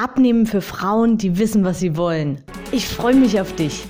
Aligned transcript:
Abnehmen 0.00 0.46
für 0.46 0.60
Frauen, 0.60 1.18
die 1.18 1.38
wissen, 1.38 1.64
was 1.64 1.80
sie 1.80 1.96
wollen. 1.96 2.40
Ich 2.70 2.86
freue 2.86 3.16
mich 3.16 3.40
auf 3.40 3.56
dich. 3.56 3.84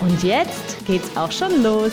Und 0.00 0.24
jetzt 0.24 0.84
geht's 0.84 1.16
auch 1.16 1.30
schon 1.30 1.62
los. 1.62 1.92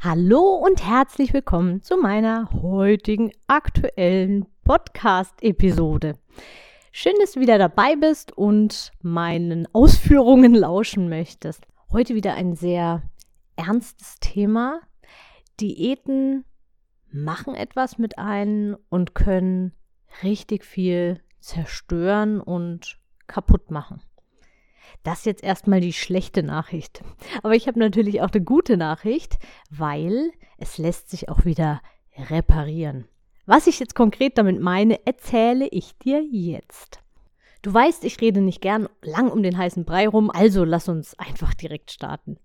Hallo 0.00 0.56
und 0.56 0.84
herzlich 0.84 1.32
willkommen 1.32 1.82
zu 1.82 1.96
meiner 1.96 2.50
heutigen 2.50 3.30
aktuellen 3.46 4.46
Podcast-Episode. 4.64 6.14
Schön, 6.90 7.14
dass 7.20 7.32
du 7.34 7.40
wieder 7.40 7.56
dabei 7.56 7.94
bist 7.94 8.36
und 8.36 8.90
meinen 9.02 9.68
Ausführungen 9.72 10.52
lauschen 10.52 11.08
möchtest. 11.08 11.64
Heute 11.92 12.16
wieder 12.16 12.34
ein 12.34 12.56
sehr 12.56 13.04
ernstes 13.54 14.16
Thema. 14.18 14.80
Diäten 15.60 16.44
machen 17.12 17.54
etwas 17.54 17.98
mit 17.98 18.18
einem 18.18 18.76
und 18.88 19.14
können 19.14 19.72
richtig 20.22 20.64
viel 20.64 21.20
zerstören 21.40 22.40
und 22.40 22.98
kaputt 23.26 23.70
machen. 23.70 24.02
Das 25.02 25.20
ist 25.20 25.26
jetzt 25.26 25.44
erstmal 25.44 25.80
die 25.80 25.92
schlechte 25.92 26.42
Nachricht. 26.42 27.02
Aber 27.42 27.54
ich 27.54 27.68
habe 27.68 27.78
natürlich 27.78 28.20
auch 28.22 28.30
eine 28.30 28.44
gute 28.44 28.76
Nachricht, 28.76 29.38
weil 29.70 30.30
es 30.58 30.78
lässt 30.78 31.10
sich 31.10 31.28
auch 31.28 31.44
wieder 31.44 31.80
reparieren. 32.16 33.06
Was 33.46 33.66
ich 33.66 33.80
jetzt 33.80 33.94
konkret 33.94 34.36
damit 34.36 34.60
meine, 34.60 35.06
erzähle 35.06 35.68
ich 35.68 35.96
dir 35.98 36.22
jetzt. 36.22 37.00
Du 37.62 37.72
weißt, 37.72 38.04
ich 38.04 38.20
rede 38.20 38.40
nicht 38.40 38.60
gern 38.60 38.88
lang 39.02 39.30
um 39.30 39.42
den 39.42 39.56
heißen 39.56 39.84
Brei 39.84 40.08
rum, 40.08 40.30
also 40.30 40.64
lass 40.64 40.88
uns 40.88 41.18
einfach 41.18 41.54
direkt 41.54 41.90
starten. 41.90 42.38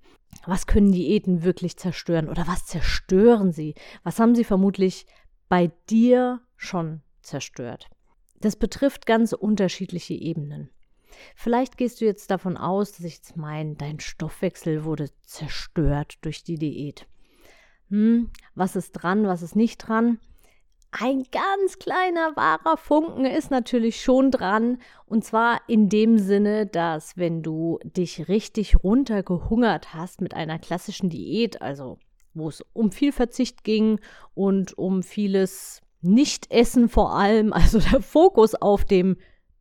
Was 0.46 0.68
können 0.68 0.92
Diäten 0.92 1.44
wirklich 1.44 1.78
zerstören 1.78 2.30
oder 2.30 2.48
was 2.48 2.66
zerstören 2.66 3.52
sie? 3.52 3.76
Was 4.04 4.20
haben 4.20 4.36
sie 4.36 4.44
vermutlich 4.44 5.06
bei 5.50 5.72
dir 5.90 6.42
schon 6.56 7.02
zerstört? 7.22 7.90
Das 8.42 8.56
betrifft 8.56 9.06
ganz 9.06 9.34
unterschiedliche 9.34 10.14
Ebenen. 10.14 10.70
Vielleicht 11.36 11.78
gehst 11.78 12.02
du 12.02 12.06
jetzt 12.06 12.30
davon 12.30 12.58
aus, 12.58 12.92
dass 12.92 13.06
ich 13.06 13.16
jetzt 13.16 13.38
meine, 13.38 13.76
dein 13.76 14.00
Stoffwechsel 14.00 14.84
wurde 14.84 15.10
zerstört 15.24 16.18
durch 16.22 16.44
die 16.44 16.58
Diät. 16.58 17.08
Hm, 17.90 18.30
was 18.54 18.76
ist 18.76 18.92
dran, 18.92 19.26
was 19.26 19.42
ist 19.42 19.56
nicht 19.56 19.78
dran? 19.78 20.20
Ein 20.98 21.26
ganz 21.30 21.78
kleiner 21.78 22.38
wahrer 22.38 22.78
Funken 22.78 23.26
ist 23.26 23.52
natürlich 23.52 24.02
schon 24.02 24.32
dran. 24.32 24.78
Und 25.06 25.26
zwar 25.26 25.60
in 25.68 25.90
dem 25.90 26.18
Sinne, 26.18 26.68
dass 26.68 27.18
wenn 27.18 27.44
du 27.44 27.80
dich 27.84 28.30
richtig 28.30 28.82
runtergehungert 28.82 29.94
hast 29.94 30.22
mit 30.22 30.34
einer 30.34 30.58
klassischen 30.58 31.10
Diät, 31.10 31.62
also 31.62 31.98
wo 32.34 32.48
es 32.48 32.64
um 32.72 32.94
viel 32.94 33.12
Verzicht 33.12 33.66
ging 33.66 34.00
und 34.36 34.78
um 34.78 35.04
vieles 35.04 35.82
Nichtessen 36.02 36.88
vor 36.88 37.14
allem, 37.14 37.52
also 37.52 37.80
der 37.80 38.02
Fokus 38.02 38.56
auf 38.56 38.86
dem 38.86 39.18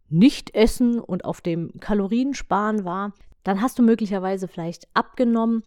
Nichtessen 0.08 1.00
und 1.00 1.24
auf 1.24 1.40
dem 1.40 1.72
Kaloriensparen 1.80 2.84
war, 2.84 3.12
dann 3.44 3.60
hast 3.60 3.78
du 3.78 3.82
möglicherweise 3.82 4.48
vielleicht 4.48 4.88
abgenommen, 4.94 5.62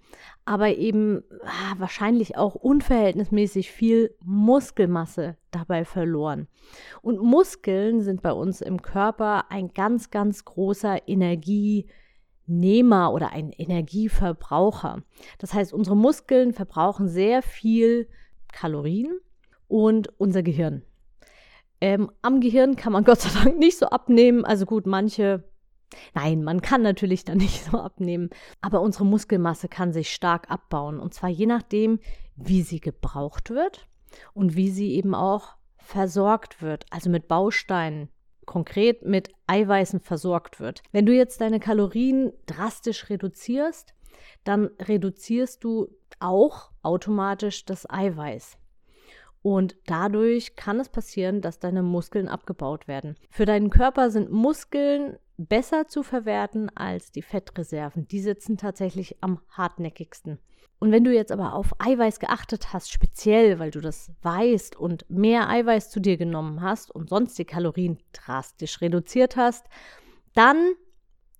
aber 0.45 0.75
eben 0.75 1.23
ah, 1.43 1.75
wahrscheinlich 1.77 2.35
auch 2.35 2.55
unverhältnismäßig 2.55 3.71
viel 3.71 4.15
Muskelmasse 4.23 5.37
dabei 5.51 5.85
verloren. 5.85 6.47
Und 7.01 7.21
Muskeln 7.21 8.01
sind 8.01 8.23
bei 8.23 8.33
uns 8.33 8.61
im 8.61 8.81
Körper 8.81 9.51
ein 9.51 9.73
ganz, 9.73 10.09
ganz 10.09 10.43
großer 10.43 11.07
Energienehmer 11.07 13.13
oder 13.13 13.31
ein 13.31 13.51
Energieverbraucher. 13.51 15.03
Das 15.37 15.53
heißt, 15.53 15.71
unsere 15.71 15.95
Muskeln 15.95 16.53
verbrauchen 16.53 17.07
sehr 17.07 17.43
viel 17.43 18.09
Kalorien 18.51 19.19
und 19.67 20.19
unser 20.19 20.41
Gehirn. 20.41 20.81
Ähm, 21.79 22.09
am 22.23 22.41
Gehirn 22.41 22.75
kann 22.75 22.93
man 22.93 23.03
Gott 23.03 23.21
sei 23.21 23.43
Dank 23.43 23.59
nicht 23.59 23.77
so 23.77 23.85
abnehmen. 23.87 24.45
Also 24.45 24.65
gut, 24.65 24.87
manche 24.87 25.43
Nein, 26.13 26.43
man 26.43 26.61
kann 26.61 26.81
natürlich 26.81 27.25
da 27.25 27.35
nicht 27.35 27.63
so 27.71 27.79
abnehmen, 27.79 28.29
aber 28.61 28.81
unsere 28.81 29.05
Muskelmasse 29.05 29.67
kann 29.67 29.93
sich 29.93 30.13
stark 30.13 30.49
abbauen 30.51 30.99
und 30.99 31.13
zwar 31.13 31.29
je 31.29 31.45
nachdem, 31.45 31.99
wie 32.35 32.61
sie 32.61 32.79
gebraucht 32.79 33.49
wird 33.49 33.87
und 34.33 34.55
wie 34.55 34.69
sie 34.69 34.93
eben 34.93 35.15
auch 35.15 35.55
versorgt 35.77 36.61
wird, 36.61 36.85
also 36.89 37.09
mit 37.09 37.27
Bausteinen, 37.27 38.09
konkret 38.45 39.03
mit 39.05 39.29
Eiweißen 39.47 39.99
versorgt 39.99 40.59
wird. 40.59 40.81
Wenn 40.91 41.05
du 41.05 41.13
jetzt 41.13 41.41
deine 41.41 41.59
Kalorien 41.59 42.31
drastisch 42.45 43.09
reduzierst, 43.09 43.93
dann 44.43 44.69
reduzierst 44.81 45.63
du 45.63 45.89
auch 46.19 46.71
automatisch 46.81 47.65
das 47.65 47.89
Eiweiß. 47.89 48.57
Und 49.41 49.77
dadurch 49.85 50.55
kann 50.55 50.79
es 50.79 50.89
passieren, 50.89 51.41
dass 51.41 51.59
deine 51.59 51.83
Muskeln 51.83 52.27
abgebaut 52.27 52.87
werden. 52.87 53.15
Für 53.29 53.45
deinen 53.45 53.69
Körper 53.69 54.09
sind 54.09 54.31
Muskeln 54.31 55.17
besser 55.37 55.87
zu 55.87 56.03
verwerten 56.03 56.69
als 56.75 57.11
die 57.11 57.21
Fettreserven. 57.21 58.07
Die 58.07 58.19
sitzen 58.19 58.57
tatsächlich 58.57 59.17
am 59.21 59.39
hartnäckigsten. 59.49 60.39
Und 60.79 60.91
wenn 60.91 61.03
du 61.03 61.13
jetzt 61.13 61.31
aber 61.31 61.53
auf 61.53 61.73
Eiweiß 61.79 62.19
geachtet 62.19 62.73
hast, 62.73 62.91
speziell 62.91 63.57
weil 63.57 63.71
du 63.71 63.79
das 63.79 64.11
weißt 64.21 64.75
und 64.75 65.09
mehr 65.09 65.49
Eiweiß 65.49 65.89
zu 65.89 65.99
dir 65.99 66.17
genommen 66.17 66.61
hast 66.61 66.91
und 66.91 67.09
sonst 67.09 67.37
die 67.39 67.45
Kalorien 67.45 67.99
drastisch 68.13 68.81
reduziert 68.81 69.37
hast, 69.37 69.65
dann 70.33 70.73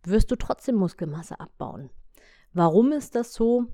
wirst 0.03 0.31
du 0.31 0.35
trotzdem 0.35 0.75
Muskelmasse 0.75 1.39
abbauen. 1.39 1.91
Warum 2.53 2.91
ist 2.91 3.13
das 3.13 3.33
so? 3.33 3.65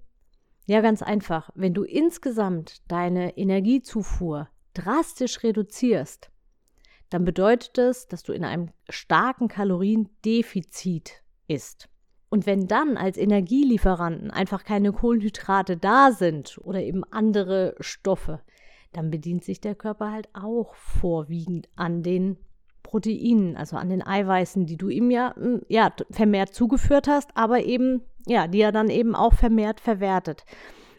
Ja, 0.66 0.82
ganz 0.82 1.02
einfach. 1.02 1.50
Wenn 1.56 1.74
du 1.74 1.84
insgesamt 1.84 2.82
deine 2.92 3.38
Energiezufuhr 3.38 4.50
drastisch 4.74 5.44
reduzierst, 5.44 6.32
dann 7.14 7.26
bedeutet 7.26 7.78
es, 7.78 8.08
dass 8.08 8.24
du 8.24 8.34
in 8.34 8.44
einem 8.44 8.70
starken 8.90 9.48
Kaloriendefizit 9.48 11.22
isst. 11.48 11.88
Und 12.30 12.48
wenn 12.48 12.66
dann 12.66 12.98
als 12.98 13.18
Energielieferanten 13.18 14.32
einfach 14.32 14.64
keine 14.64 14.92
Kohlenhydrate 14.92 15.78
da 15.78 16.12
sind 16.12 16.58
oder 16.64 16.82
eben 16.82 17.04
andere 17.12 17.76
Stoffe, 17.80 18.40
dann 18.94 19.12
bedient 19.12 19.44
sich 19.44 19.62
der 19.62 19.76
Körper 19.76 20.12
halt 20.12 20.30
auch 20.34 20.74
vorwiegend 20.74 21.70
an 21.76 22.02
den 22.02 22.38
Proteinen, 22.82 23.56
also 23.58 23.78
an 23.78 23.90
den 23.90 24.02
Eiweißen, 24.02 24.66
die 24.66 24.78
du 24.78 24.90
ihm 24.90 25.12
ja, 25.12 25.36
hm, 25.36 25.62
ja 25.68 25.94
vermehrt 26.10 26.56
zugeführt 26.56 27.08
hast, 27.08 27.38
aber 27.38 27.64
eben, 27.64 28.02
ja, 28.26 28.48
die 28.48 28.62
er 28.62 28.72
dann 28.72 28.90
eben 28.90 29.14
auch 29.14 29.36
vermehrt 29.36 29.80
verwertet. 29.80 30.46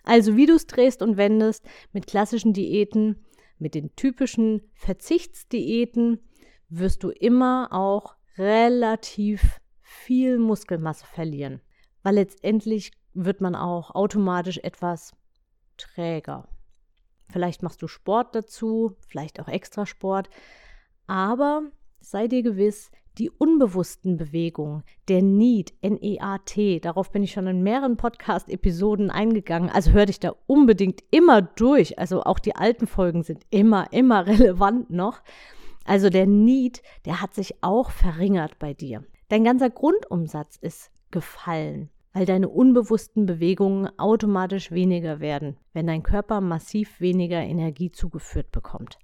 Also 0.05 0.37
wie 0.37 0.47
du 0.47 0.55
es 0.55 0.69
drehst 0.69 1.03
und 1.03 1.17
wendest 1.17 1.65
mit 1.93 2.07
klassischen 2.07 2.53
Diäten, 2.53 3.24
mit 3.59 3.75
den 3.75 3.95
typischen 3.97 4.63
Verzichtsdiäten 4.75 6.21
wirst 6.69 7.03
du 7.03 7.11
immer 7.11 7.69
auch 7.71 8.17
relativ 8.37 9.61
viel 9.81 10.39
Muskelmasse 10.39 11.07
verlieren, 11.07 11.61
weil 12.03 12.17
letztendlich 12.17 12.93
wird 13.13 13.41
man 13.41 13.55
auch 13.55 13.95
automatisch 13.95 14.59
etwas 14.59 15.15
träger. 15.77 16.49
Vielleicht 17.31 17.63
machst 17.63 17.81
du 17.83 17.89
Sport 17.89 18.35
dazu, 18.35 18.97
vielleicht 19.09 19.41
auch 19.41 19.49
Extrasport, 19.49 20.29
aber 21.07 21.63
sei 22.01 22.29
dir 22.29 22.43
gewiss, 22.43 22.91
die 23.19 23.31
unbewussten 23.31 24.17
Bewegungen, 24.17 24.83
der 25.09 25.23
NEAT, 25.23 25.73
N-E-A-T, 25.83 26.81
darauf 26.81 27.13
bin 27.13 27.23
ich 27.23 27.33
schon 27.33 27.47
in 27.47 27.63
mehreren 27.63 27.97
Podcast-Episoden 27.97 29.11
eingegangen. 29.11 29.71
Also 29.71 29.93
hör 29.93 30.07
dich 30.07 30.21
da 30.21 30.35
unbedingt 30.47 31.03
immer 31.11 31.43
durch. 31.43 31.99
Also 31.99 32.23
auch 32.25 32.39
die 32.39 32.57
alten 32.57 32.87
Folgen 32.87 33.23
sind 33.23 33.45
immer, 33.51 33.93
immer 33.93 34.27
relevant 34.27 34.91
noch. 34.91 35.23
Also 35.85 36.11
der 36.11 36.27
NEAT, 36.27 36.83
der 37.05 37.21
hat 37.21 37.35
sich 37.35 37.63
auch 37.63 37.91
verringert 37.91 38.59
bei 38.59 38.75
dir. 38.75 39.05
Dein 39.29 39.45
ganzer 39.45 39.71
Grundumsatz 39.71 40.57
ist 40.57 40.91
gefallen, 41.11 41.91
weil 42.13 42.27
deine 42.27 42.49
unbewussten 42.49 43.27
Bewegungen 43.27 43.89
automatisch 43.99 44.73
weniger 44.73 45.21
werden, 45.21 45.57
wenn 45.73 45.87
dein 45.87 46.03
Körper 46.03 46.41
massiv 46.41 47.01
weniger 47.01 47.41
Energie 47.41 47.93
zugeführt 47.93 48.51
bekommt. 48.51 48.99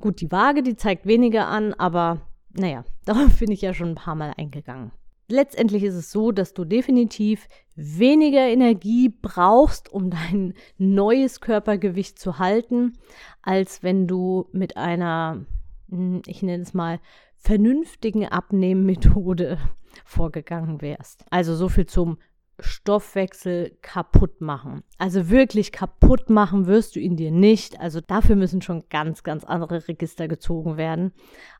Gut, 0.00 0.20
die 0.20 0.30
Waage, 0.30 0.62
die 0.62 0.76
zeigt 0.76 1.06
weniger 1.06 1.48
an, 1.48 1.74
aber 1.74 2.20
naja, 2.52 2.84
darauf 3.04 3.38
bin 3.38 3.50
ich 3.50 3.62
ja 3.62 3.74
schon 3.74 3.90
ein 3.90 3.94
paar 3.94 4.14
Mal 4.14 4.32
eingegangen. 4.36 4.92
Letztendlich 5.30 5.82
ist 5.82 5.94
es 5.94 6.10
so, 6.10 6.32
dass 6.32 6.54
du 6.54 6.64
definitiv 6.64 7.48
weniger 7.74 8.48
Energie 8.48 9.10
brauchst, 9.10 9.92
um 9.92 10.10
dein 10.10 10.54
neues 10.78 11.40
Körpergewicht 11.40 12.18
zu 12.18 12.38
halten, 12.38 12.94
als 13.42 13.82
wenn 13.82 14.06
du 14.06 14.48
mit 14.52 14.76
einer, 14.76 15.44
hm, 15.90 16.22
ich 16.26 16.42
nenne 16.42 16.62
es 16.62 16.72
mal, 16.72 16.98
vernünftigen 17.36 18.26
Abnehmmethode 18.26 19.58
vorgegangen 20.04 20.80
wärst. 20.80 21.24
Also 21.30 21.54
so 21.54 21.68
viel 21.68 21.86
zum 21.86 22.18
Stoffwechsel 22.60 23.76
kaputt 23.82 24.40
machen. 24.40 24.82
Also 24.98 25.30
wirklich 25.30 25.72
kaputt 25.72 26.30
machen 26.30 26.66
wirst 26.66 26.96
du 26.96 27.00
ihn 27.00 27.16
dir 27.16 27.30
nicht. 27.30 27.80
Also 27.80 28.00
dafür 28.00 28.36
müssen 28.36 28.62
schon 28.62 28.84
ganz, 28.88 29.22
ganz 29.22 29.44
andere 29.44 29.86
Register 29.88 30.28
gezogen 30.28 30.76
werden. 30.76 31.12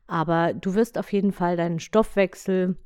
Aber 0.07 0.53
du 0.53 0.75
wirst 0.75 0.97
auf 0.97 1.11
jeden 1.13 1.31
Fall 1.31 1.57
deinen 1.57 1.79
Stoffwechsel 1.79 2.77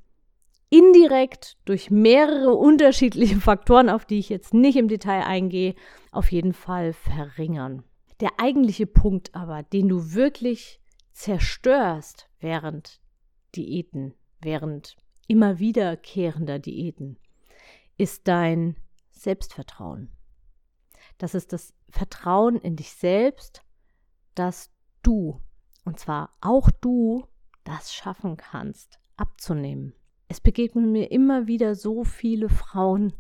indirekt 0.70 1.58
durch 1.66 1.92
mehrere 1.92 2.54
unterschiedliche 2.54 3.36
Faktoren, 3.38 3.90
auf 3.90 4.06
die 4.06 4.20
ich 4.20 4.30
jetzt 4.30 4.54
nicht 4.54 4.76
im 4.76 4.88
Detail 4.88 5.24
eingehe, 5.24 5.76
auf 6.12 6.32
jeden 6.32 6.54
Fall 6.54 6.94
verringern. 6.94 7.84
Der 8.22 8.32
eigentliche 8.38 8.88
Punkt 8.88 9.36
aber, 9.36 9.64
den 9.64 9.88
du 9.88 10.14
wirklich 10.14 10.80
zerstörst 11.12 12.30
während 12.40 13.02
Diäten, 13.56 14.16
während 14.42 14.96
immer 15.28 15.60
wiederkehrender 15.60 16.60
Diäten, 16.60 17.18
ist 17.98 18.28
dein 18.28 18.76
Selbstvertrauen. 19.12 20.10
Das 21.18 21.36
ist 21.36 21.54
das 21.54 21.74
Vertrauen 21.90 22.58
in 22.58 22.76
dich 22.76 22.94
selbst, 22.94 23.62
dass 24.36 24.72
du, 25.04 25.40
und 25.86 26.00
zwar 26.00 26.36
auch 26.42 26.70
du, 26.82 27.28
das 27.64 27.94
schaffen 27.94 28.38
kannst, 28.38 29.00
abzunehmen. 29.16 29.94
Es 30.28 30.42
begegnen 30.42 30.92
mir 30.92 31.12
immer 31.12 31.48
wieder 31.48 31.76
so 31.76 32.04
viele 32.04 32.50
Frauen, 32.50 33.14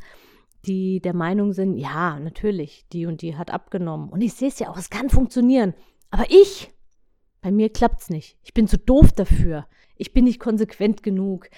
die 0.65 1.01
der 1.01 1.13
Meinung 1.13 1.53
sind, 1.53 1.77
ja, 1.77 2.19
natürlich, 2.19 2.87
die 2.91 3.05
und 3.05 3.21
die 3.21 3.35
hat 3.35 3.51
abgenommen. 3.51 4.09
Und 4.09 4.21
ich 4.21 4.33
sehe 4.33 4.47
es 4.47 4.59
ja 4.59 4.69
auch, 4.69 4.77
es 4.77 4.89
kann 4.89 5.09
funktionieren. 5.09 5.73
Aber 6.09 6.25
ich, 6.29 6.71
bei 7.41 7.51
mir 7.51 7.69
klappt 7.69 8.01
es 8.01 8.09
nicht. 8.09 8.37
Ich 8.43 8.53
bin 8.53 8.67
zu 8.67 8.77
doof 8.77 9.11
dafür. 9.11 9.67
Ich 9.97 10.13
bin 10.13 10.23
nicht 10.23 10.39
konsequent 10.39 11.03
genug 11.03 11.49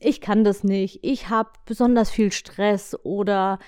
ich 0.00 0.20
kann 0.20 0.44
das 0.44 0.64
nicht, 0.64 1.00
ich 1.02 1.28
habe 1.28 1.50
besonders 1.66 2.10
viel 2.10 2.32
Stress 2.32 2.96
oder 3.04 3.58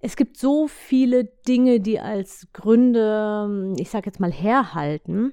es 0.00 0.16
gibt 0.16 0.36
so 0.36 0.66
viele 0.66 1.24
Dinge, 1.46 1.80
die 1.80 2.00
als 2.00 2.48
Gründe, 2.52 3.74
ich 3.78 3.88
sage 3.88 4.06
jetzt 4.06 4.18
mal, 4.18 4.32
herhalten. 4.32 5.32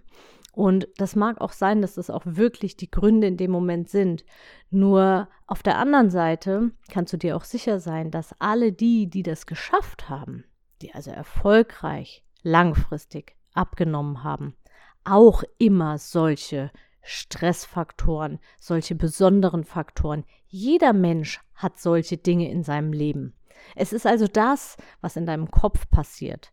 Und 0.53 0.87
das 0.97 1.15
mag 1.15 1.41
auch 1.41 1.53
sein, 1.53 1.81
dass 1.81 1.95
das 1.95 2.09
auch 2.09 2.23
wirklich 2.25 2.75
die 2.75 2.91
Gründe 2.91 3.27
in 3.27 3.37
dem 3.37 3.49
Moment 3.49 3.89
sind. 3.89 4.25
Nur 4.69 5.27
auf 5.47 5.63
der 5.63 5.77
anderen 5.77 6.09
Seite 6.09 6.71
kannst 6.91 7.13
du 7.13 7.17
dir 7.17 7.35
auch 7.35 7.45
sicher 7.45 7.79
sein, 7.79 8.11
dass 8.11 8.35
alle 8.39 8.71
die, 8.71 9.09
die 9.09 9.23
das 9.23 9.47
geschafft 9.47 10.09
haben, 10.09 10.43
die 10.81 10.93
also 10.93 11.11
erfolgreich, 11.11 12.23
langfristig 12.43 13.35
abgenommen 13.53 14.23
haben, 14.23 14.55
auch 15.03 15.43
immer 15.57 15.97
solche 15.97 16.71
Stressfaktoren, 17.01 18.39
solche 18.59 18.95
besonderen 18.95 19.63
Faktoren. 19.63 20.25
Jeder 20.47 20.93
Mensch 20.93 21.41
hat 21.55 21.79
solche 21.79 22.17
Dinge 22.17 22.49
in 22.49 22.63
seinem 22.63 22.93
Leben. 22.93 23.33
Es 23.75 23.93
ist 23.93 24.05
also 24.05 24.27
das, 24.27 24.77
was 25.01 25.15
in 25.15 25.25
deinem 25.25 25.51
Kopf 25.51 25.89
passiert. 25.89 26.51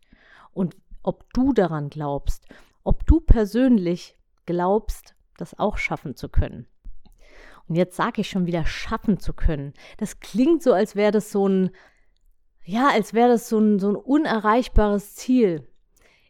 Und 0.53 0.75
ob 1.03 1.31
du 1.33 1.53
daran 1.53 1.89
glaubst, 1.89 2.45
ob 2.83 3.05
du 3.05 3.19
persönlich 3.19 4.17
glaubst, 4.45 5.15
das 5.37 5.57
auch 5.59 5.77
schaffen 5.77 6.15
zu 6.15 6.29
können. 6.29 6.67
Und 7.67 7.75
jetzt 7.75 7.95
sage 7.95 8.21
ich 8.21 8.29
schon 8.29 8.45
wieder 8.45 8.65
schaffen 8.65 9.19
zu 9.19 9.33
können. 9.33 9.73
Das 9.97 10.19
klingt 10.19 10.63
so, 10.63 10.73
als 10.73 10.95
wäre 10.95 11.11
das 11.11 11.31
so 11.31 11.47
ein, 11.47 11.71
ja, 12.63 12.89
als 12.89 13.13
wäre 13.13 13.29
das 13.29 13.49
so 13.49 13.59
ein, 13.59 13.79
so 13.79 13.89
ein 13.89 13.95
unerreichbares 13.95 15.15
Ziel. 15.15 15.67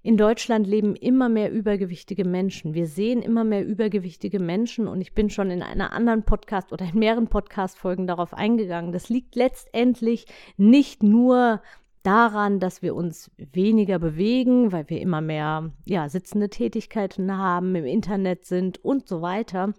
In 0.07 0.15
Deutschland 0.15 0.65
leben 0.65 0.95
immer 0.95 1.27
mehr 1.27 1.51
übergewichtige 1.51 2.23
Menschen. 2.23 2.73
Wir 2.73 2.87
sehen 2.87 3.21
immer 3.21 3.43
mehr 3.43 3.67
übergewichtige 3.67 4.39
Menschen 4.39 4.87
und 4.87 5.01
ich 5.01 5.13
bin 5.13 5.29
schon 5.29 5.51
in 5.51 5.61
einer 5.61 5.91
anderen 5.91 6.23
Podcast 6.23 6.71
oder 6.71 6.85
in 6.85 6.97
mehreren 6.97 7.27
Podcast-Folgen 7.27 8.07
darauf 8.07 8.33
eingegangen. 8.33 8.93
Das 8.93 9.09
liegt 9.09 9.35
letztendlich 9.35 10.25
nicht 10.55 11.03
nur 11.03 11.61
daran, 12.03 12.61
dass 12.61 12.81
wir 12.81 12.95
uns 12.95 13.31
weniger 13.35 13.99
bewegen, 13.99 14.71
weil 14.71 14.89
wir 14.89 15.01
immer 15.01 15.19
mehr 15.19 15.73
ja, 15.83 16.07
sitzende 16.07 16.47
Tätigkeiten 16.47 17.37
haben, 17.37 17.75
im 17.75 17.83
Internet 17.83 18.45
sind 18.45 18.77
und 18.85 19.09
so 19.09 19.21
weiter, 19.21 19.73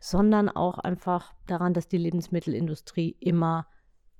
sondern 0.00 0.48
auch 0.48 0.78
einfach 0.78 1.34
daran, 1.46 1.74
dass 1.74 1.88
die 1.88 1.98
Lebensmittelindustrie 1.98 3.16
immer 3.20 3.66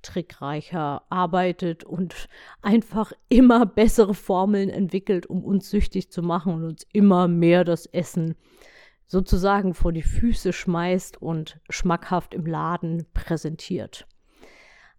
trickreicher 0.05 1.03
arbeitet 1.09 1.83
und 1.83 2.27
einfach 2.61 3.11
immer 3.29 3.65
bessere 3.65 4.13
Formeln 4.13 4.69
entwickelt, 4.69 5.25
um 5.25 5.43
uns 5.43 5.69
süchtig 5.69 6.11
zu 6.11 6.21
machen 6.21 6.53
und 6.53 6.63
uns 6.63 6.85
immer 6.93 7.27
mehr 7.27 7.63
das 7.63 7.85
Essen 7.85 8.35
sozusagen 9.07 9.73
vor 9.73 9.91
die 9.91 10.03
Füße 10.03 10.53
schmeißt 10.53 11.21
und 11.21 11.59
schmackhaft 11.69 12.33
im 12.33 12.45
Laden 12.45 13.05
präsentiert. 13.13 14.07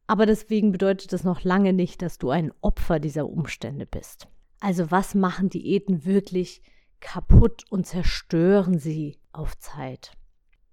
Aber 0.06 0.26
deswegen 0.26 0.70
bedeutet 0.70 1.12
das 1.12 1.24
noch 1.24 1.42
lange 1.42 1.72
nicht, 1.72 2.02
dass 2.02 2.18
du 2.18 2.30
ein 2.30 2.52
Opfer 2.60 3.00
dieser 3.00 3.28
Umstände 3.28 3.86
bist. 3.86 4.28
Also 4.60 4.90
was 4.90 5.14
machen 5.14 5.50
Diäten 5.50 6.04
wirklich 6.04 6.62
kaputt 7.00 7.64
und 7.70 7.86
zerstören 7.86 8.78
sie 8.78 9.18
auf 9.32 9.58
Zeit? 9.58 10.12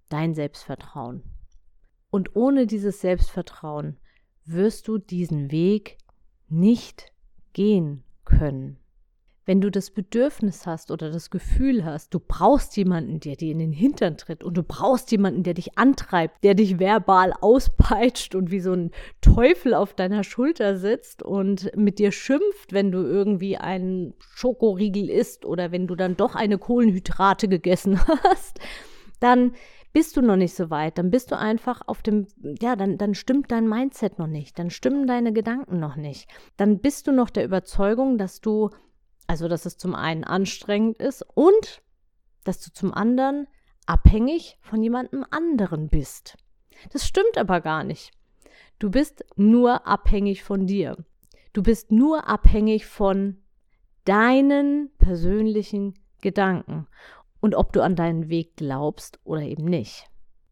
Dein 0.10 0.36
Selbstvertrauen. 0.36 1.24
Und 2.12 2.36
ohne 2.36 2.68
dieses 2.68 3.02
Selbstvertrauen 3.02 3.98
wirst 4.46 4.88
du 4.88 4.98
diesen 4.98 5.52
Weg 5.52 5.98
nicht 6.50 7.12
gehen 7.54 8.04
können. 8.26 8.78
Wenn 9.46 9.60
du 9.60 9.70
das 9.70 9.92
Bedürfnis 9.92 10.66
hast 10.66 10.90
oder 10.90 11.12
das 11.12 11.30
Gefühl 11.30 11.84
hast, 11.84 12.14
du 12.14 12.22
brauchst 12.22 12.78
jemanden, 12.78 13.20
der 13.20 13.36
dir 13.36 13.52
in 13.52 13.60
den 13.60 13.74
Hintern 13.74 14.16
tritt 14.16 14.42
und 14.42 14.56
du 14.56 14.64
brauchst 14.64 15.12
jemanden, 15.12 15.44
der 15.44 15.54
dich 15.54 15.78
antreibt, 15.78 16.46
der 16.46 16.54
dich 16.54 16.80
verbal 16.80 17.34
auspeitscht 17.42 18.36
und 18.36 18.52
wie 18.52 18.62
so 18.62 18.72
ein 18.72 18.92
Teufel 19.20 19.74
auf 19.74 19.96
deiner 19.96 20.24
Schulter 20.24 20.78
sitzt 20.78 21.24
und 21.24 21.76
mit 21.76 22.00
dir 22.00 22.14
schimpft, 22.14 22.72
wenn 22.72 22.94
du 22.94 23.00
irgendwie 23.00 23.58
einen 23.58 24.14
Schokoriegel 24.20 25.10
isst 25.10 25.44
oder 25.44 25.74
wenn 25.74 25.88
du 25.88 25.96
dann 25.96 26.16
doch 26.16 26.36
eine 26.36 26.58
Kohlenhydrate 26.58 27.50
gegessen 27.50 28.00
hast, 28.24 28.60
dann 29.20 29.56
bist 29.94 30.18
du 30.18 30.22
noch 30.22 30.36
nicht 30.36 30.56
so 30.56 30.72
weit, 30.72 30.98
dann 30.98 31.12
bist 31.12 31.32
du 31.32 31.38
einfach 31.38 31.82
auf 31.86 32.02
dem, 32.02 32.28
ja, 32.60 32.76
dann, 32.76 32.98
dann 32.98 33.14
stimmt 33.14 33.52
dein 33.52 33.70
Mindset 33.70 34.18
noch 34.18 34.28
nicht, 34.28 34.58
dann 34.58 34.72
stimmen 34.72 35.06
deine 35.06 35.32
Gedanken 35.32 35.80
noch 35.80 35.96
nicht. 35.96 36.28
Dann 36.58 36.80
bist 36.80 37.08
du 37.08 37.12
noch 37.12 37.30
der 37.30 37.46
Überzeugung, 37.46 38.18
dass 38.18 38.42
du, 38.42 38.72
also 39.28 39.48
dass 39.48 39.66
es 39.66 39.78
zum 39.78 39.94
einen 39.94 40.24
anstrengend 40.24 40.98
ist 40.98 41.24
und 41.36 41.84
dass 42.44 42.60
du 42.60 42.74
zum 42.74 42.92
anderen 42.92 43.48
abhängig 43.86 44.58
von 44.62 44.82
jemandem 44.82 45.26
anderen 45.30 45.90
bist. 45.90 46.38
Das 46.92 47.06
stimmt 47.06 47.38
aber 47.38 47.62
gar 47.62 47.84
nicht. 47.84 48.12
Du 48.80 48.90
bist 48.90 49.24
nur 49.36 49.88
abhängig 49.88 50.44
von 50.44 50.66
dir. 50.66 50.98
Du 51.54 51.62
bist 51.62 51.92
nur 51.92 52.28
abhängig 52.28 52.88
von 52.88 53.44
deinen 54.06 54.90
persönlichen 54.98 55.94
Gedanken 56.20 56.88
und 57.44 57.56
ob 57.56 57.74
du 57.74 57.84
an 57.84 57.98
deinen 57.98 58.30
Weg 58.30 58.56
glaubst 58.56 59.20
oder 59.26 59.42
eben 59.42 59.66
nicht. 59.66 60.06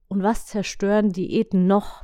Und 0.09 0.23
was 0.23 0.47
zerstören 0.47 1.13
Diäten 1.13 1.65
noch? 1.65 2.03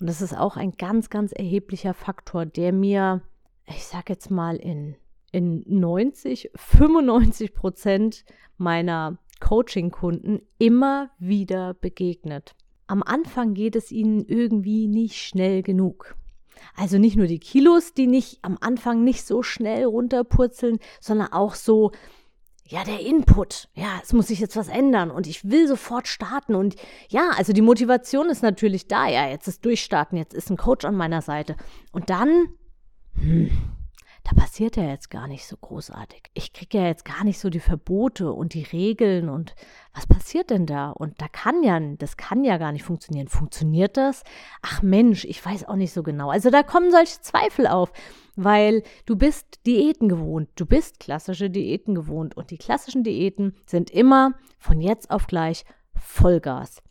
Und 0.00 0.08
das 0.08 0.20
ist 0.20 0.36
auch 0.36 0.56
ein 0.56 0.72
ganz, 0.72 1.08
ganz 1.08 1.30
erheblicher 1.30 1.94
Faktor, 1.94 2.44
der 2.44 2.72
mir, 2.72 3.22
ich 3.68 3.84
sag 3.84 4.10
jetzt 4.10 4.32
mal, 4.32 4.56
in, 4.56 4.96
in 5.30 5.62
90, 5.68 6.50
95 6.56 7.54
Prozent 7.54 8.24
meiner 8.56 9.18
Coaching-Kunden 9.38 10.40
immer 10.58 11.10
wieder 11.20 11.74
begegnet. 11.74 12.56
Am 12.88 13.04
Anfang 13.04 13.54
geht 13.54 13.76
es 13.76 13.92
ihnen 13.92 14.24
irgendwie 14.26 14.88
nicht 14.88 15.14
schnell 15.14 15.62
genug. 15.62 16.16
Also 16.74 16.98
nicht 16.98 17.14
nur 17.14 17.28
die 17.28 17.38
Kilos, 17.38 17.94
die 17.94 18.08
nicht 18.08 18.40
am 18.42 18.58
Anfang 18.60 19.04
nicht 19.04 19.24
so 19.24 19.44
schnell 19.44 19.84
runterpurzeln, 19.84 20.80
sondern 21.00 21.32
auch 21.32 21.54
so 21.54 21.92
ja, 22.66 22.82
der 22.82 23.00
Input, 23.00 23.68
ja, 23.74 24.00
es 24.02 24.12
muss 24.12 24.28
sich 24.28 24.40
jetzt 24.40 24.56
was 24.56 24.68
ändern 24.68 25.10
und 25.10 25.26
ich 25.26 25.50
will 25.50 25.68
sofort 25.68 26.08
starten 26.08 26.54
und 26.54 26.76
ja, 27.08 27.30
also 27.36 27.52
die 27.52 27.62
Motivation 27.62 28.30
ist 28.30 28.42
natürlich 28.42 28.88
da, 28.88 29.06
ja, 29.06 29.28
jetzt 29.28 29.48
ist 29.48 29.64
Durchstarten, 29.64 30.16
jetzt 30.16 30.32
ist 30.32 30.50
ein 30.50 30.56
Coach 30.56 30.84
an 30.86 30.96
meiner 30.96 31.20
Seite 31.20 31.56
und 31.92 32.08
dann, 32.08 32.48
hm, 33.18 33.50
da 34.24 34.32
passiert 34.34 34.76
ja 34.76 34.84
jetzt 34.84 35.10
gar 35.10 35.28
nicht 35.28 35.46
so 35.46 35.54
großartig. 35.58 36.30
Ich 36.32 36.54
kriege 36.54 36.78
ja 36.78 36.86
jetzt 36.86 37.04
gar 37.04 37.24
nicht 37.24 37.38
so 37.38 37.50
die 37.50 37.60
Verbote 37.60 38.32
und 38.32 38.54
die 38.54 38.62
Regeln 38.62 39.28
und 39.28 39.54
was 39.92 40.06
passiert 40.06 40.48
denn 40.48 40.64
da? 40.64 40.90
Und 40.90 41.20
da 41.20 41.28
kann 41.28 41.62
ja, 41.62 41.78
das 41.78 42.16
kann 42.16 42.42
ja 42.42 42.56
gar 42.56 42.72
nicht 42.72 42.84
funktionieren. 42.84 43.28
Funktioniert 43.28 43.98
das? 43.98 44.24
Ach 44.62 44.80
Mensch, 44.80 45.26
ich 45.26 45.44
weiß 45.44 45.68
auch 45.68 45.76
nicht 45.76 45.92
so 45.92 46.02
genau. 46.02 46.30
Also 46.30 46.48
da 46.48 46.62
kommen 46.62 46.90
solche 46.90 47.20
Zweifel 47.20 47.66
auf, 47.66 47.92
weil 48.36 48.82
du 49.06 49.16
bist 49.16 49.66
Diäten 49.66 50.08
gewohnt. 50.08 50.48
Du 50.56 50.66
bist 50.66 51.00
klassische 51.00 51.50
Diäten 51.50 51.94
gewohnt 51.94 52.36
und 52.36 52.50
die 52.50 52.58
klassischen 52.58 53.04
Diäten 53.04 53.54
sind 53.66 53.90
immer 53.90 54.34
von 54.58 54.80
jetzt 54.80 55.10
auf 55.10 55.26
gleich 55.26 55.64
Vollgas. 55.94 56.82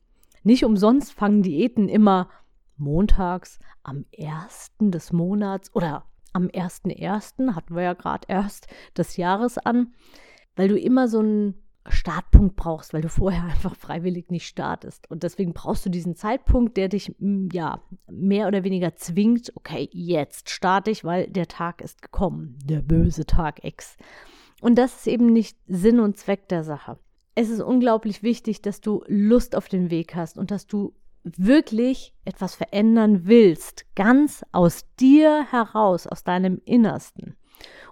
Nicht 0.43 0.65
umsonst 0.65 1.13
fangen 1.13 1.43
Diäten 1.43 1.87
immer 1.89 2.29
montags 2.77 3.59
am 3.83 4.05
ersten 4.11 4.91
des 4.91 5.11
Monats 5.11 5.73
oder 5.73 6.05
am 6.33 6.47
1.1., 6.47 7.55
hatten 7.55 7.75
wir 7.75 7.83
ja 7.83 7.93
gerade 7.93 8.25
erst 8.27 8.67
des 8.97 9.17
Jahres 9.17 9.57
an, 9.57 9.93
weil 10.55 10.67
du 10.67 10.77
immer 10.77 11.07
so 11.07 11.21
ein 11.21 11.62
Startpunkt 11.89 12.55
brauchst, 12.55 12.93
weil 12.93 13.01
du 13.01 13.09
vorher 13.09 13.43
einfach 13.51 13.75
freiwillig 13.75 14.29
nicht 14.29 14.47
startest. 14.47 15.09
Und 15.09 15.23
deswegen 15.23 15.53
brauchst 15.53 15.85
du 15.85 15.89
diesen 15.89 16.15
Zeitpunkt, 16.15 16.77
der 16.77 16.89
dich 16.89 17.13
ja 17.19 17.81
mehr 18.09 18.47
oder 18.47 18.63
weniger 18.63 18.95
zwingt, 18.95 19.51
okay, 19.55 19.89
jetzt 19.91 20.49
starte 20.49 20.91
ich, 20.91 21.03
weil 21.03 21.27
der 21.27 21.47
Tag 21.47 21.81
ist 21.81 22.01
gekommen, 22.01 22.57
der 22.63 22.81
böse 22.81 23.25
Tag 23.25 23.63
X. 23.63 23.97
Und 24.61 24.75
das 24.77 24.95
ist 24.97 25.07
eben 25.07 25.33
nicht 25.33 25.57
Sinn 25.67 25.99
und 25.99 26.17
Zweck 26.17 26.47
der 26.47 26.63
Sache. 26.63 26.97
Es 27.35 27.49
ist 27.49 27.61
unglaublich 27.61 28.23
wichtig, 28.23 28.61
dass 28.61 28.79
du 28.79 29.03
Lust 29.07 29.55
auf 29.55 29.67
den 29.67 29.89
Weg 29.89 30.15
hast 30.15 30.37
und 30.37 30.51
dass 30.51 30.67
du 30.67 30.93
wirklich 31.23 32.13
etwas 32.25 32.53
verändern 32.55 33.25
willst, 33.25 33.85
ganz 33.95 34.45
aus 34.51 34.85
dir 34.99 35.45
heraus, 35.49 36.05
aus 36.05 36.23
deinem 36.23 36.61
Innersten. 36.65 37.35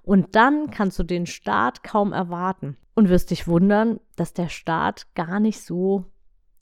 Und 0.03 0.35
dann 0.35 0.69
kannst 0.69 0.99
du 0.99 1.03
den 1.03 1.25
Start 1.25 1.83
kaum 1.83 2.13
erwarten 2.13 2.77
und 2.93 3.09
wirst 3.09 3.31
dich 3.31 3.47
wundern, 3.47 3.99
dass 4.15 4.33
der 4.33 4.49
Start 4.49 5.13
gar 5.15 5.39
nicht 5.39 5.61
so, 5.61 6.05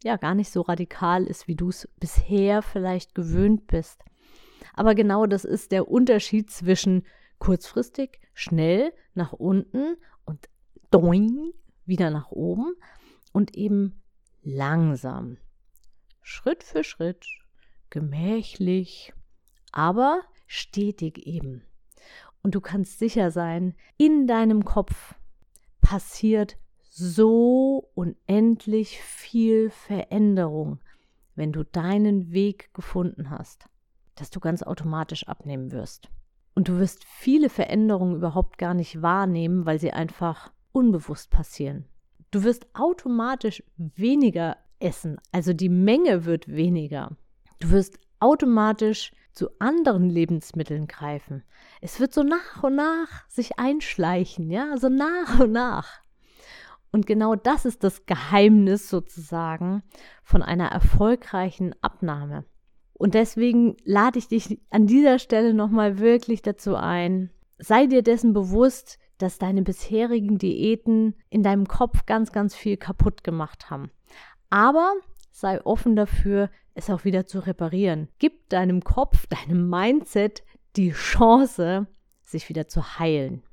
ja, 0.03 0.17
gar 0.17 0.36
nicht 0.36 0.51
so 0.51 0.62
radikal 0.62 1.25
ist, 1.25 1.48
wie 1.48 1.55
du 1.55 1.69
es 1.69 1.89
bisher 2.00 2.62
vielleicht 2.62 3.15
gewöhnt 3.15 3.67
bist. 3.67 4.03
Aber 4.74 4.95
genau 4.95 5.25
das 5.25 5.45
ist 5.45 5.71
der 5.71 5.89
Unterschied 5.89 6.51
zwischen 6.51 7.05
kurzfristig, 7.39 8.19
schnell 8.33 8.93
nach 9.13 9.33
unten 9.33 9.98
und 10.25 10.50
doing 10.91 11.53
wieder 11.86 12.09
nach 12.12 12.31
oben 12.31 12.75
und 13.31 13.55
eben 13.55 14.01
langsam. 14.41 15.38
Schritt 16.21 16.63
für 16.63 16.83
Schritt, 16.83 17.25
gemächlich, 17.89 19.13
aber 19.71 20.21
stetig 20.48 21.25
eben. 21.25 21.63
Und 22.41 22.55
du 22.55 22.62
kannst 22.62 23.00
sicher 23.00 23.31
sein, 23.31 23.75
in 23.98 24.27
deinem 24.27 24.63
Kopf 24.63 25.15
passiert 25.89 26.55
so 26.91 27.89
unendlich 27.96 29.01
viel 29.01 29.72
Veränderung, 29.72 30.79
wenn 31.34 31.51
du 31.51 31.63
deinen 31.63 32.31
Weg 32.31 32.72
gefunden 32.75 33.31
hast, 33.31 33.65
dass 34.13 34.29
du 34.29 34.39
ganz 34.39 34.62
automatisch 34.62 35.27
abnehmen 35.27 35.72
wirst. 35.72 36.12
Und 36.53 36.67
du 36.67 36.77
wirst 36.77 37.05
viele 37.05 37.50
Veränderungen 37.50 38.17
überhaupt 38.17 38.60
gar 38.60 38.75
nicht 38.75 39.01
wahrnehmen, 39.01 39.65
weil 39.65 39.79
sie 39.79 39.91
einfach 39.91 40.51
unbewusst 40.74 41.31
passieren. 41.31 41.86
Du 42.29 42.43
wirst 42.43 42.67
automatisch 42.75 43.63
weniger 43.77 44.58
essen, 44.77 45.17
also 45.31 45.53
die 45.53 45.69
Menge 45.69 46.24
wird 46.24 46.48
weniger. 46.50 47.17
Du 47.58 47.72
wirst 47.72 47.98
automatisch 48.19 49.12
zu 49.31 49.50
anderen 49.59 50.09
Lebensmitteln 50.09 50.88
greifen. 50.88 51.43
Es 51.81 52.00
wird 52.00 52.13
so 52.13 52.24
nach 52.24 52.63
und 52.63 52.75
nach 52.75 53.27
sich 53.29 53.59
einschleichen, 53.59 54.50
ja, 54.50 54.77
so 54.77 54.89
nach 54.89 55.39
und 55.39 55.51
nach. 55.51 56.01
Und 56.91 57.05
genau 57.05 57.36
das 57.36 57.65
ist 57.65 57.83
das 57.83 58.05
Geheimnis 58.05 58.89
sozusagen 58.89 59.83
von 60.24 60.41
einer 60.41 60.69
erfolgreichen 60.69 61.75
Abnahme. 61.81 62.45
Und 62.93 63.13
deswegen 63.13 63.77
lade 63.86 64.19
ich 64.19 64.27
dich 64.27 64.59
an 64.71 64.88
dieser 64.88 65.19
Stelle 65.19 65.53
nochmal 65.53 66.00
wirklich 66.00 66.41
dazu 66.41 66.75
ein, 66.75 67.29
sei 67.57 67.86
dir 67.86 68.01
dessen 68.01 68.33
bewusst, 68.33 69.00
dass 69.19 69.38
deine 69.38 69.62
bisherigen 69.62 70.38
Diäten 70.38 71.15
in 71.29 71.43
deinem 71.43 71.67
Kopf 71.67 72.05
ganz, 72.05 72.31
ganz 72.31 72.55
viel 72.55 72.77
kaputt 72.77 73.24
gemacht 73.24 73.69
haben. 73.69 73.91
Aber 74.50 74.93
sei 75.31 75.63
offen 75.63 75.95
dafür, 75.95 76.50
es 76.79 76.89
auch 76.89 77.05
wieder 77.05 77.25
zu 77.25 77.39
reparieren. 77.39 78.09
Gib 78.19 78.50
deinem 78.50 78.83
Kopf, 78.83 79.27
deinem 79.29 79.69
Mindset 79.69 80.43
die 80.75 80.91
Chance, 80.91 81.88
sich 82.24 82.50
wieder 82.50 82.67
zu 82.67 83.00
heilen. 83.00 83.43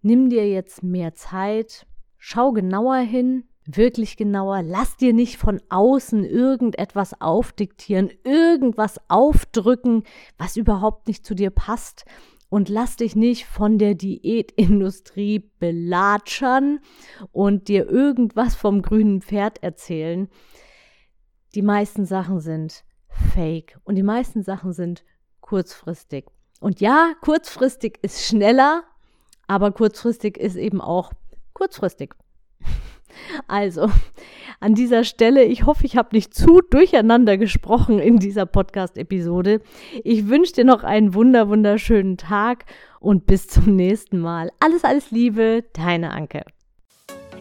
Nimm 0.00 0.30
dir 0.30 0.48
jetzt 0.48 0.82
mehr 0.82 1.14
Zeit, 1.14 1.86
schau 2.18 2.52
genauer 2.52 2.96
hin, 2.96 3.44
wirklich 3.64 4.16
genauer, 4.16 4.62
lass 4.62 4.96
dir 4.96 5.12
nicht 5.12 5.36
von 5.36 5.60
außen 5.68 6.24
irgendetwas 6.24 7.20
aufdiktieren, 7.20 8.10
irgendwas 8.24 9.00
aufdrücken, 9.08 10.02
was 10.38 10.56
überhaupt 10.56 11.06
nicht 11.06 11.24
zu 11.24 11.34
dir 11.34 11.50
passt. 11.50 12.04
Und 12.48 12.68
lass 12.68 12.96
dich 12.96 13.16
nicht 13.16 13.46
von 13.46 13.78
der 13.78 13.94
Diätindustrie 13.94 15.38
belatschern 15.58 16.80
und 17.30 17.68
dir 17.68 17.88
irgendwas 17.88 18.54
vom 18.54 18.82
grünen 18.82 19.22
Pferd 19.22 19.62
erzählen 19.62 20.28
die 21.54 21.62
meisten 21.62 22.04
Sachen 22.06 22.40
sind 22.40 22.84
fake 23.34 23.78
und 23.84 23.96
die 23.96 24.02
meisten 24.02 24.42
Sachen 24.42 24.72
sind 24.72 25.04
kurzfristig. 25.40 26.26
Und 26.60 26.80
ja, 26.80 27.12
kurzfristig 27.20 27.98
ist 28.02 28.24
schneller, 28.24 28.84
aber 29.46 29.72
kurzfristig 29.72 30.38
ist 30.38 30.56
eben 30.56 30.80
auch 30.80 31.12
kurzfristig. 31.52 32.14
Also, 33.46 33.90
an 34.58 34.74
dieser 34.74 35.04
Stelle, 35.04 35.44
ich 35.44 35.66
hoffe, 35.66 35.84
ich 35.84 35.98
habe 35.98 36.16
nicht 36.16 36.32
zu 36.32 36.62
durcheinander 36.62 37.36
gesprochen 37.36 37.98
in 37.98 38.16
dieser 38.16 38.46
Podcast-Episode. 38.46 39.60
Ich 40.02 40.28
wünsche 40.28 40.54
dir 40.54 40.64
noch 40.64 40.82
einen 40.82 41.12
wunder, 41.12 41.50
wunderschönen 41.50 42.16
Tag 42.16 42.64
und 43.00 43.26
bis 43.26 43.48
zum 43.48 43.76
nächsten 43.76 44.18
Mal. 44.18 44.50
Alles, 44.60 44.84
alles 44.84 45.10
Liebe, 45.10 45.62
deine 45.74 46.12
Anke. 46.12 46.42